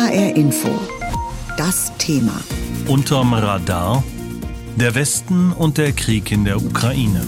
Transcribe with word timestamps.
HR 0.00 0.34
Info. 0.34 0.70
Das 1.58 1.92
Thema. 1.98 2.40
Unterm 2.88 3.34
Radar. 3.34 4.02
Der 4.76 4.94
Westen 4.94 5.52
und 5.52 5.76
der 5.76 5.92
Krieg 5.92 6.32
in 6.32 6.46
der 6.46 6.56
Ukraine. 6.56 7.20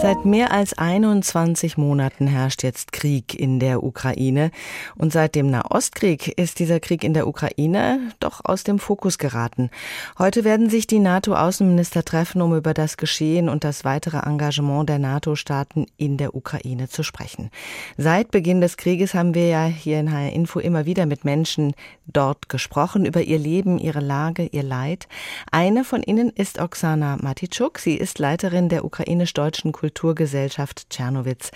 Seit 0.00 0.24
mehr 0.24 0.52
als 0.52 0.78
21 0.78 1.76
Monaten 1.76 2.28
herrscht 2.28 2.62
jetzt 2.62 2.92
Krieg 2.92 3.34
in 3.34 3.58
der 3.58 3.82
Ukraine. 3.82 4.52
Und 4.94 5.12
seit 5.12 5.34
dem 5.34 5.50
Nahostkrieg 5.50 6.38
ist 6.38 6.60
dieser 6.60 6.78
Krieg 6.78 7.02
in 7.02 7.14
der 7.14 7.26
Ukraine 7.26 8.12
doch 8.20 8.44
aus 8.44 8.62
dem 8.62 8.78
Fokus 8.78 9.18
geraten. 9.18 9.70
Heute 10.16 10.44
werden 10.44 10.70
sich 10.70 10.86
die 10.86 11.00
NATO-Außenminister 11.00 12.04
treffen, 12.04 12.42
um 12.42 12.54
über 12.54 12.74
das 12.74 12.96
Geschehen 12.96 13.48
und 13.48 13.64
das 13.64 13.84
weitere 13.84 14.18
Engagement 14.18 14.88
der 14.88 15.00
NATO-Staaten 15.00 15.86
in 15.96 16.16
der 16.16 16.36
Ukraine 16.36 16.88
zu 16.88 17.02
sprechen. 17.02 17.50
Seit 17.96 18.30
Beginn 18.30 18.60
des 18.60 18.76
Krieges 18.76 19.14
haben 19.14 19.34
wir 19.34 19.48
ja 19.48 19.64
hier 19.64 19.98
in 19.98 20.12
HR 20.12 20.32
Info 20.32 20.60
immer 20.60 20.86
wieder 20.86 21.06
mit 21.06 21.24
Menschen 21.24 21.74
dort 22.06 22.48
gesprochen, 22.48 23.04
über 23.04 23.22
ihr 23.22 23.38
Leben, 23.38 23.78
ihre 23.78 24.00
Lage, 24.00 24.46
ihr 24.46 24.62
Leid. 24.62 25.08
Eine 25.50 25.82
von 25.82 26.04
ihnen 26.04 26.30
ist 26.30 26.60
Oksana 26.60 27.18
Matitschuk. 27.20 27.80
Sie 27.80 27.96
ist 27.96 28.20
Leiterin 28.20 28.68
der 28.68 28.84
ukrainisch-deutschen 28.84 29.72
Kultur 29.72 29.87
Kulturgesellschaft 29.88 30.90
Tschernowitz. 30.90 31.50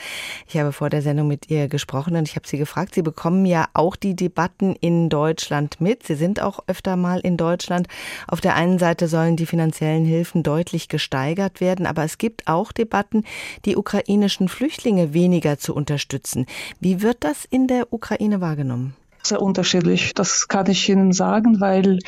Ich 0.49 0.57
habe 0.57 0.73
vor 0.73 0.89
der 0.89 1.03
Sendung 1.03 1.29
mit 1.29 1.51
ihr 1.51 1.69
gesprochen 1.69 2.17
und 2.17 2.27
ich 2.27 2.35
habe 2.35 2.49
sie 2.49 2.57
gefragt, 2.57 2.95
Sie 2.95 3.03
bekommen 3.03 3.45
ja 3.45 3.67
auch 3.75 3.95
die 3.95 4.17
Debatten 4.17 4.75
in 4.81 5.11
Deutschland 5.11 5.83
mit. 5.83 6.07
Sie 6.07 6.15
sind 6.15 6.41
auch 6.41 6.61
öfter 6.67 6.97
mal 6.97 7.21
in 7.21 7.37
Deutschland. 7.37 7.89
Auf 8.27 8.41
der 8.41 8.55
einen 8.55 8.79
Seite 8.79 9.07
sollen 9.07 9.37
die 9.37 9.45
finanziellen 9.45 10.07
Hilfen 10.07 10.43
deutlich 10.43 10.89
gesteigert 10.89 11.61
werden, 11.61 11.85
aber 11.85 12.05
es 12.05 12.17
gibt 12.17 12.47
auch 12.47 12.73
Debatten, 12.73 13.25
die 13.67 13.77
ukrainischen 13.77 14.49
Flüchtlinge 14.49 15.13
weniger 15.13 15.59
zu 15.59 15.75
unterstützen. 15.75 16.47
Wie 16.81 17.03
wird 17.03 17.19
das 17.21 17.45
in 17.45 17.67
der 17.67 17.93
Ukraine 17.93 18.41
wahrgenommen? 18.41 18.97
Sehr 19.23 19.43
unterschiedlich, 19.43 20.15
das 20.15 20.49
kann 20.49 20.71
ich 20.71 20.89
Ihnen 20.89 21.13
sagen, 21.13 21.61
weil 21.61 21.99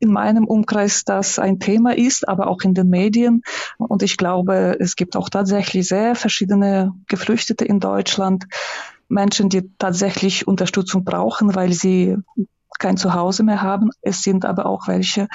in 0.00 0.12
meinem 0.12 0.46
Umkreis 0.46 1.04
das 1.04 1.38
ein 1.38 1.58
Thema 1.58 1.96
ist, 1.96 2.28
aber 2.28 2.48
auch 2.48 2.62
in 2.62 2.74
den 2.74 2.88
Medien. 2.88 3.42
Und 3.78 4.02
ich 4.02 4.16
glaube, 4.16 4.76
es 4.78 4.96
gibt 4.96 5.16
auch 5.16 5.28
tatsächlich 5.28 5.88
sehr 5.88 6.14
verschiedene 6.14 6.92
Geflüchtete 7.08 7.64
in 7.64 7.80
Deutschland, 7.80 8.46
Menschen, 9.08 9.48
die 9.48 9.70
tatsächlich 9.78 10.46
Unterstützung 10.46 11.04
brauchen, 11.04 11.54
weil 11.54 11.72
sie 11.72 12.16
kein 12.78 12.96
Zuhause 12.96 13.42
mehr 13.42 13.62
haben. 13.62 13.90
Es 14.02 14.22
sind 14.22 14.44
aber 14.44 14.66
auch 14.66 14.86
welche, 14.86 15.28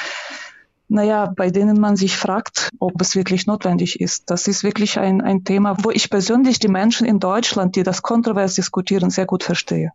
naja, 0.88 1.34
bei 1.36 1.50
denen 1.50 1.80
man 1.80 1.96
sich 1.96 2.16
fragt, 2.16 2.70
ob 2.80 3.02
es 3.02 3.16
wirklich 3.16 3.48
notwendig 3.48 4.00
ist. 4.00 4.30
Das 4.30 4.48
ist 4.48 4.64
wirklich 4.64 5.00
ein, 5.00 5.22
ein 5.22 5.44
Thema, 5.44 5.76
wo 5.84 5.90
ich 5.90 6.10
persönlich 6.10 6.60
die 6.60 6.68
Menschen 6.68 7.06
in 7.06 7.20
Deutschland, 7.20 7.76
die 7.76 7.84
das 7.84 8.02
kontrovers 8.02 8.56
diskutieren, 8.56 9.10
sehr 9.10 9.26
gut 9.26 9.44
verstehe. 9.44 9.92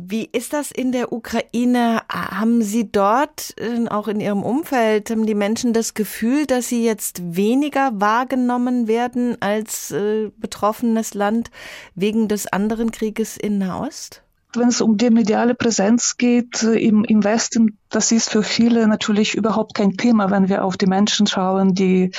Wie 0.00 0.28
ist 0.30 0.52
das 0.52 0.70
in 0.70 0.92
der 0.92 1.12
Ukraine? 1.12 2.02
Haben 2.08 2.62
Sie 2.62 2.88
dort, 2.92 3.54
äh, 3.58 3.88
auch 3.88 4.06
in 4.06 4.20
Ihrem 4.20 4.44
Umfeld, 4.44 5.10
haben 5.10 5.26
die 5.26 5.34
Menschen 5.34 5.72
das 5.72 5.92
Gefühl, 5.92 6.46
dass 6.46 6.68
sie 6.68 6.84
jetzt 6.84 7.34
weniger 7.34 7.90
wahrgenommen 7.94 8.86
werden 8.86 9.36
als 9.42 9.90
äh, 9.90 10.30
betroffenes 10.36 11.14
Land 11.14 11.50
wegen 11.96 12.28
des 12.28 12.46
anderen 12.46 12.92
Krieges 12.92 13.36
in 13.36 13.58
Nahost? 13.58 14.22
Wenn 14.54 14.68
es 14.68 14.80
um 14.80 14.96
die 14.96 15.10
mediale 15.10 15.56
Präsenz 15.56 16.16
geht 16.16 16.62
äh, 16.62 16.78
im, 16.78 17.04
im 17.04 17.24
Westen, 17.24 17.76
das 17.90 18.12
ist 18.12 18.30
für 18.30 18.44
viele 18.44 18.86
natürlich 18.86 19.34
überhaupt 19.34 19.74
kein 19.74 19.96
Thema, 19.96 20.30
wenn 20.30 20.48
wir 20.48 20.62
auf 20.62 20.76
die 20.76 20.86
Menschen 20.86 21.26
schauen, 21.26 21.74
die, 21.74 22.12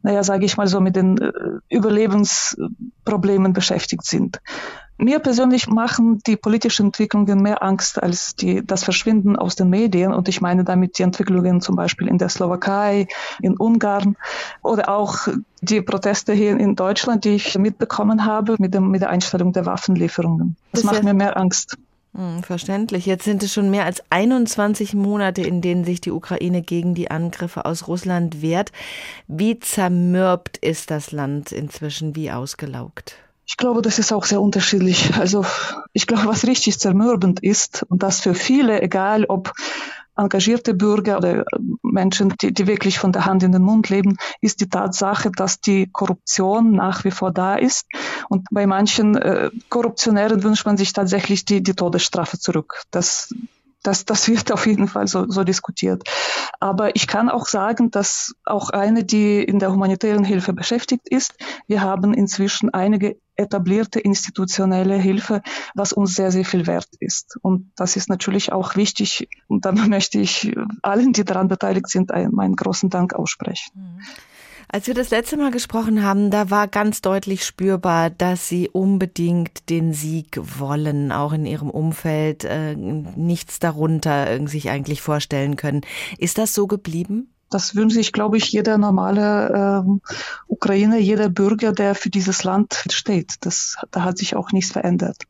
naja, 0.00 0.22
sage 0.22 0.44
ich 0.44 0.56
mal 0.56 0.68
so, 0.68 0.80
mit 0.80 0.94
den 0.94 1.18
äh, 1.18 1.32
Überlebensproblemen 1.70 3.52
beschäftigt 3.52 4.06
sind. 4.06 4.40
Mir 4.98 5.18
persönlich 5.18 5.66
machen 5.66 6.20
die 6.26 6.36
politischen 6.36 6.86
Entwicklungen 6.86 7.42
mehr 7.42 7.62
Angst 7.62 8.02
als 8.02 8.34
die, 8.34 8.66
das 8.66 8.82
Verschwinden 8.82 9.36
aus 9.36 9.54
den 9.54 9.68
Medien. 9.68 10.14
Und 10.14 10.28
ich 10.28 10.40
meine 10.40 10.64
damit 10.64 10.98
die 10.98 11.02
Entwicklungen 11.02 11.60
zum 11.60 11.76
Beispiel 11.76 12.08
in 12.08 12.16
der 12.18 12.30
Slowakei, 12.30 13.06
in 13.42 13.56
Ungarn 13.56 14.16
oder 14.62 14.88
auch 14.88 15.28
die 15.60 15.82
Proteste 15.82 16.32
hier 16.32 16.58
in 16.58 16.76
Deutschland, 16.76 17.24
die 17.24 17.34
ich 17.34 17.58
mitbekommen 17.58 18.24
habe 18.24 18.56
mit, 18.58 18.72
dem, 18.72 18.90
mit 18.90 19.02
der 19.02 19.10
Einstellung 19.10 19.52
der 19.52 19.66
Waffenlieferungen. 19.66 20.56
Das, 20.72 20.82
das 20.82 20.92
macht 20.92 21.04
mir 21.04 21.14
mehr 21.14 21.36
Angst. 21.36 21.76
Hm, 22.14 22.42
verständlich. 22.42 23.04
Jetzt 23.04 23.24
sind 23.24 23.42
es 23.42 23.52
schon 23.52 23.70
mehr 23.70 23.84
als 23.84 24.02
21 24.08 24.94
Monate, 24.94 25.42
in 25.42 25.60
denen 25.60 25.84
sich 25.84 26.00
die 26.00 26.10
Ukraine 26.10 26.62
gegen 26.62 26.94
die 26.94 27.10
Angriffe 27.10 27.66
aus 27.66 27.86
Russland 27.86 28.40
wehrt. 28.40 28.72
Wie 29.28 29.58
zermürbt 29.60 30.56
ist 30.56 30.90
das 30.90 31.12
Land 31.12 31.52
inzwischen? 31.52 32.16
Wie 32.16 32.30
ausgelaugt? 32.30 33.16
Ich 33.46 33.56
glaube, 33.56 33.80
das 33.80 33.98
ist 33.98 34.12
auch 34.12 34.24
sehr 34.24 34.40
unterschiedlich. 34.40 35.14
Also 35.16 35.44
ich 35.92 36.06
glaube, 36.06 36.26
was 36.26 36.46
richtig 36.46 36.78
zermürbend 36.78 37.42
ist 37.42 37.84
und 37.88 38.02
das 38.02 38.20
für 38.20 38.34
viele, 38.34 38.82
egal 38.82 39.24
ob 39.24 39.52
engagierte 40.16 40.74
Bürger 40.74 41.18
oder 41.18 41.44
Menschen, 41.82 42.34
die, 42.40 42.52
die 42.52 42.66
wirklich 42.66 42.98
von 42.98 43.12
der 43.12 43.26
Hand 43.26 43.42
in 43.42 43.52
den 43.52 43.62
Mund 43.62 43.88
leben, 43.88 44.16
ist 44.40 44.60
die 44.60 44.68
Tatsache, 44.68 45.30
dass 45.30 45.60
die 45.60 45.88
Korruption 45.92 46.72
nach 46.72 47.04
wie 47.04 47.10
vor 47.10 47.32
da 47.32 47.54
ist. 47.54 47.86
Und 48.28 48.46
bei 48.50 48.66
manchen 48.66 49.16
äh, 49.16 49.50
Korruptionären 49.68 50.42
wünscht 50.42 50.66
man 50.66 50.76
sich 50.76 50.92
tatsächlich 50.92 51.44
die, 51.44 51.62
die 51.62 51.74
Todesstrafe 51.74 52.38
zurück. 52.38 52.82
Das, 52.90 53.34
das, 53.82 54.04
das 54.04 54.26
wird 54.28 54.50
auf 54.52 54.66
jeden 54.66 54.88
Fall 54.88 55.06
so, 55.06 55.28
so 55.28 55.44
diskutiert. 55.44 56.02
Aber 56.60 56.96
ich 56.96 57.06
kann 57.06 57.28
auch 57.28 57.46
sagen, 57.46 57.90
dass 57.90 58.34
auch 58.44 58.70
eine, 58.70 59.04
die 59.04 59.42
in 59.42 59.58
der 59.58 59.72
humanitären 59.72 60.24
Hilfe 60.24 60.52
beschäftigt 60.52 61.08
ist, 61.08 61.34
wir 61.66 61.82
haben 61.82 62.14
inzwischen 62.14 62.72
einige 62.72 63.16
etablierte 63.36 64.00
institutionelle 64.00 64.96
Hilfe, 64.96 65.42
was 65.74 65.92
uns 65.92 66.14
sehr, 66.14 66.30
sehr 66.32 66.44
viel 66.44 66.66
wert 66.66 66.88
ist. 67.00 67.38
Und 67.42 67.70
das 67.76 67.96
ist 67.96 68.08
natürlich 68.08 68.52
auch 68.52 68.76
wichtig. 68.76 69.28
Und 69.46 69.64
da 69.64 69.72
möchte 69.72 70.18
ich 70.18 70.54
allen, 70.82 71.12
die 71.12 71.24
daran 71.24 71.48
beteiligt 71.48 71.88
sind, 71.88 72.10
meinen 72.32 72.56
großen 72.56 72.90
Dank 72.90 73.14
aussprechen. 73.14 74.00
Als 74.68 74.88
wir 74.88 74.94
das 74.94 75.10
letzte 75.10 75.36
Mal 75.36 75.52
gesprochen 75.52 76.02
haben, 76.02 76.30
da 76.30 76.50
war 76.50 76.66
ganz 76.66 77.00
deutlich 77.00 77.44
spürbar, 77.44 78.10
dass 78.10 78.48
Sie 78.48 78.68
unbedingt 78.68 79.70
den 79.70 79.92
Sieg 79.92 80.40
wollen, 80.58 81.12
auch 81.12 81.32
in 81.32 81.46
Ihrem 81.46 81.70
Umfeld 81.70 82.44
äh, 82.44 82.74
nichts 82.74 83.60
darunter 83.60 84.46
sich 84.48 84.70
eigentlich 84.70 85.02
vorstellen 85.02 85.56
können. 85.56 85.82
Ist 86.18 86.38
das 86.38 86.52
so 86.52 86.66
geblieben? 86.66 87.30
Das 87.48 87.76
wünscht 87.76 87.94
sich, 87.94 88.12
glaube 88.12 88.38
ich, 88.38 88.50
jeder 88.50 88.76
normale 88.76 89.84
äh, 89.86 90.08
Ukrainer, 90.48 90.98
jeder 90.98 91.28
Bürger, 91.28 91.72
der 91.72 91.94
für 91.94 92.10
dieses 92.10 92.42
Land 92.42 92.84
steht. 92.90 93.34
Das, 93.42 93.76
da 93.92 94.02
hat 94.02 94.18
sich 94.18 94.34
auch 94.34 94.50
nichts 94.50 94.72
verändert. 94.72 95.22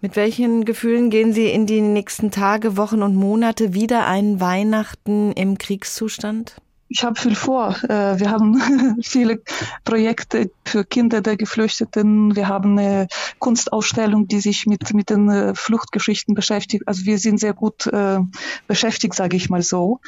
Mit 0.00 0.14
welchen 0.14 0.64
Gefühlen 0.64 1.10
gehen 1.10 1.32
Sie 1.32 1.48
in 1.48 1.66
die 1.66 1.80
nächsten 1.80 2.30
Tage, 2.30 2.76
Wochen 2.76 3.02
und 3.02 3.16
Monate 3.16 3.74
wieder 3.74 4.06
ein 4.06 4.40
Weihnachten 4.40 5.32
im 5.32 5.58
Kriegszustand? 5.58 6.54
Ich 6.88 7.04
habe 7.04 7.20
viel 7.20 7.34
vor. 7.34 7.76
Äh, 7.84 8.18
wir 8.18 8.30
haben 8.30 8.98
viele 9.02 9.42
Projekte 9.84 10.50
für 10.64 10.84
Kinder 10.84 11.20
der 11.20 11.36
Geflüchteten. 11.36 12.34
Wir 12.34 12.48
haben 12.48 12.78
eine 12.78 13.08
Kunstausstellung, 13.38 14.26
die 14.28 14.40
sich 14.40 14.66
mit, 14.66 14.92
mit 14.94 15.10
den 15.10 15.28
äh, 15.28 15.54
Fluchtgeschichten 15.54 16.34
beschäftigt. 16.34 16.84
Also 16.86 17.04
wir 17.04 17.18
sind 17.18 17.40
sehr 17.40 17.54
gut 17.54 17.86
äh, 17.86 18.18
beschäftigt, 18.66 19.14
sage 19.14 19.36
ich 19.36 19.50
mal 19.50 19.62
so. 19.62 20.00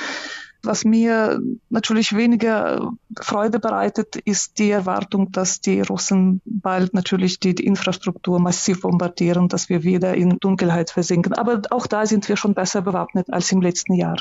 Was 0.62 0.84
mir 0.84 1.40
natürlich 1.70 2.14
weniger 2.14 2.92
Freude 3.18 3.58
bereitet, 3.58 4.16
ist 4.16 4.58
die 4.58 4.70
Erwartung, 4.70 5.32
dass 5.32 5.60
die 5.60 5.80
Russen 5.80 6.42
bald 6.44 6.92
natürlich 6.92 7.40
die, 7.40 7.54
die, 7.54 7.64
Infrastruktur 7.64 8.38
massiv 8.40 8.82
bombardieren, 8.82 9.48
dass 9.48 9.68
wir 9.68 9.82
wieder 9.82 10.14
in 10.14 10.38
Dunkelheit 10.38 10.90
versinken. 10.90 11.32
Aber 11.32 11.62
auch 11.70 11.86
da 11.86 12.04
sind 12.04 12.28
wir 12.28 12.36
schon 12.36 12.54
besser 12.54 12.82
bewaffnet 12.82 13.32
als 13.32 13.50
im 13.52 13.62
letzten 13.62 13.94
Jahr. 13.94 14.16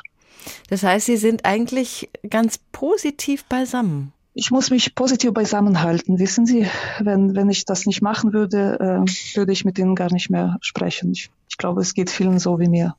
Das 0.70 0.84
heißt, 0.84 1.08
Sie 1.08 1.18
sind 1.18 1.46
eigentlich 1.46 2.10
ganz 2.30 2.60
positiv 2.72 3.44
beisammen. 3.46 4.14
Ich 4.34 4.52
muss 4.52 4.70
mich 4.70 4.96
positiv 4.96 5.34
beisammen 5.34 5.82
halten. 5.82 6.20
Wissen 6.20 6.46
Sie, 6.46 6.66
wenn, 7.00 7.36
wenn 7.36 7.50
ich 7.50 7.66
das 7.66 7.86
nicht 7.86 8.02
machen 8.02 8.32
würde, 8.32 8.78
äh, 8.80 9.36
würde 9.38 9.52
ich 9.52 9.66
mit 9.66 9.78
Ihnen 9.78 9.96
gar 9.96 10.12
nicht 10.14 10.30
mehr 10.30 10.58
sprechen. 10.62 11.12
Ich, 11.12 11.30
ich 11.50 11.58
glaube, 11.58 11.82
es 11.82 11.94
geht 11.94 12.10
vielen 12.10 12.40
so 12.40 12.60
wie 12.60 12.70
mir. 12.70 12.96